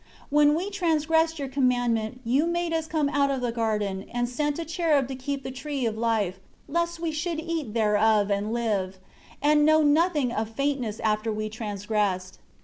9 0.21 0.25
When 0.31 0.55
we 0.55 0.71
transgressed 0.71 1.37
Your 1.37 1.47
commandment, 1.47 2.21
You 2.25 2.47
made 2.47 2.73
us 2.73 2.87
come 2.87 3.07
out 3.09 3.29
of 3.29 3.41
the 3.41 3.51
garden, 3.51 4.07
and 4.11 4.27
sent 4.27 4.57
a 4.57 4.65
cherub 4.65 5.07
to 5.09 5.15
keep 5.15 5.43
the 5.43 5.51
Tree 5.51 5.85
of 5.85 5.95
Life, 5.95 6.39
lest 6.67 6.99
we 6.99 7.11
should 7.11 7.39
eat 7.39 7.75
thereof, 7.75 8.31
and 8.31 8.51
live; 8.51 8.97
and 9.43 9.63
know 9.63 9.83
nothing 9.83 10.31
of 10.31 10.49
faintness 10.49 10.99
after 11.01 11.31
we 11.31 11.49
transgressed. 11.49 12.39